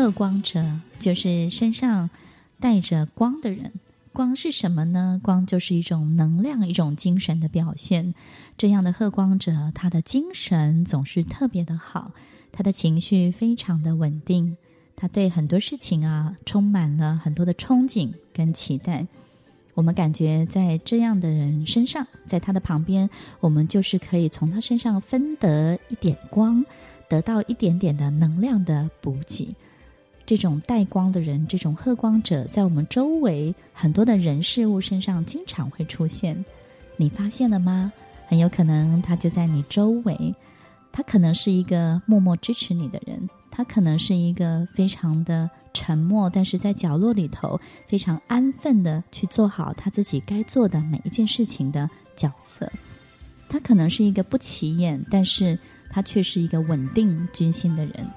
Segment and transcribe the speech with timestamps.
[0.00, 0.64] 贺光者，
[0.98, 2.08] 就是身上
[2.58, 3.70] 带着光的人。
[4.14, 5.20] 光是什么呢？
[5.22, 8.14] 光就是一种能量，一种精神的表现。
[8.56, 12.12] 这样的贺光者，他的精神总是特别的好，
[12.50, 14.56] 他的情绪非常的稳定，
[14.96, 19.06] 他对很多事情啊，充满了很多的憧憬跟期待。
[19.74, 26.64] 我们感觉在这样的人身上，在他的旁边，我们就是可以从他身上分得一点光，
[27.06, 29.54] 得到一点点的能量的补给。
[30.30, 36.44] 这种带光的人，这种贺光者，在我们周围很多的人事物身上经常会出现。
[36.96, 37.92] 你发现了吗？
[38.28, 40.32] 很有可能他就在你周围。
[40.92, 52.70] 他可能是一个默默支持你的人，他可能是一个非常的沉默，但是在角落里头非常安分的去做好他自己该做的每一件事情的角色。
[53.48, 55.58] 他可能是一个不起眼，但是
[55.90, 58.08] 他却是一个稳定军心的人。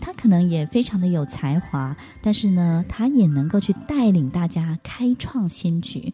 [0.00, 6.12] 他可能也非常的有才华，但是呢，他也能够去带领大家开创新局，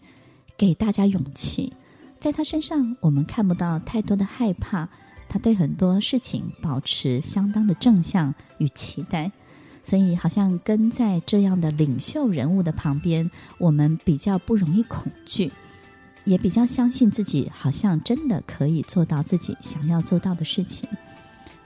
[0.56, 1.73] 给大家勇气。
[2.19, 4.89] 在他身上，我们看不到太多的害怕，
[5.28, 9.31] 他对很多事情保持相当的正向与期待，
[9.84, 15.53] 所以好像跟在这样的领袖人物的旁边，我们比较不容易恐惧，
[16.25, 20.89] 也比较相信自己，好像真的可以做到自己想要做到的事情。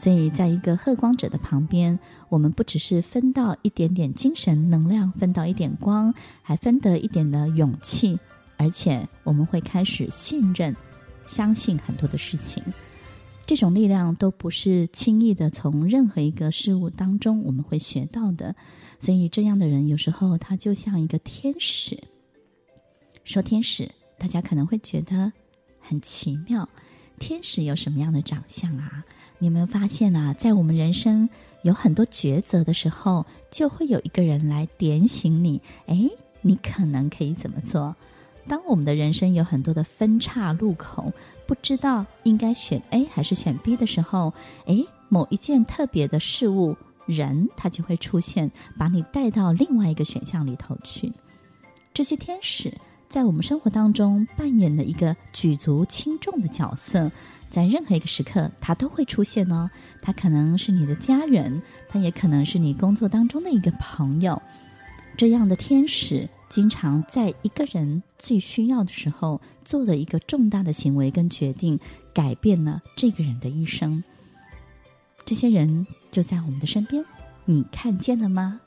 [0.00, 1.98] 所以，在一个贺光者的旁边，
[2.30, 8.18] 我们不只是分到一点点精神能量，分到一点光，还分得一点的勇气，
[8.56, 10.74] 而且我们会开始信任、
[11.26, 12.64] 相信很多的事情。
[13.46, 18.56] 这种力量都不是轻易的从任何一个事物当中我们会学到的。
[18.98, 22.02] 所以，这样的人有时候他就像一个天使。
[23.24, 23.86] 说天使，
[24.18, 25.30] 大家可能会觉得
[25.78, 26.66] 很奇妙。
[27.20, 29.04] 天使有什么样的长相啊？
[29.38, 31.28] 你有没有发现啊，在我们人生
[31.62, 35.60] 有很多抉择的时候，就会有一个人来点醒你。
[35.86, 37.94] 诶，你可能可以怎么做？
[38.48, 41.12] 当我们的人生有很多的分岔路口，
[41.46, 44.32] 不知道应该选 A 还是选 B 的时候，
[44.64, 46.74] 诶，某一件特别的事物、
[47.04, 51.12] 人，他就会出现，把你带到另外一个选项里头去。
[51.92, 52.72] 这些天使。
[53.10, 57.10] 在我们生活当中扮演了一个举足轻重的角色，
[57.50, 59.68] 在任何一个时刻，他都会出现哦。
[60.00, 64.40] 他可能是你的家人，他也可能是你工作当中的一个朋友。
[65.16, 71.80] 这样的天使，经常在一个人最需要的时候，做了一个重大的行为跟决定，
[72.14, 74.04] 改变了这个人的一生。
[75.24, 77.04] 这些人就在我们的身边，
[77.44, 78.60] 你看见了吗？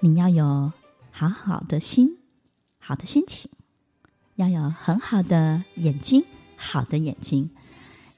[0.00, 0.70] 你要有
[1.10, 2.18] 好好的心。
[2.86, 3.50] 好的心情，
[4.36, 6.22] 要有很好的眼睛，
[6.54, 7.48] 好的眼睛，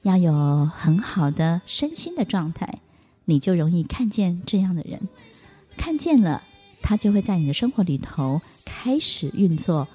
[0.01, 2.79] 要有很好的身心的状态，
[3.23, 5.07] 你就容易看见这样的人，
[5.77, 6.43] 看见了，
[6.81, 9.87] 他就会在你的生活里头开始运作，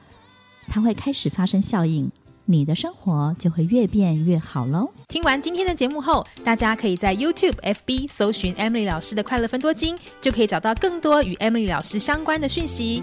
[0.68, 2.10] 他会开始发生效应。
[2.44, 4.90] 你的生活就会越变越好喽。
[5.06, 13.02] 听完今天的节目后，大家可以在 YouTube、FB 搜寻 Emily 老师的快乐分多金，就可以找到更多与 Emily 老师相关的讯息。